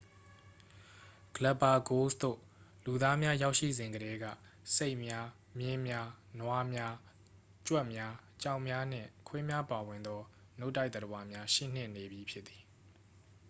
[1.35, 2.37] ဂလက်ပါဂိုးစ် သို့
[2.85, 4.25] လူသားများရောက်ရှိစဉ်ကတည်းက
[4.75, 5.27] ဆိတ်များ
[5.59, 6.07] မြင်းများ
[6.39, 6.95] နွားများ
[7.67, 10.21] ကြွက်များ ကြောင်များနှင့် ခွေးများပါဝင်သော
[10.59, 12.61] နို့တိုက်သတ္တဝါများရှိနှင့်နေပြီးဖြစ်သည်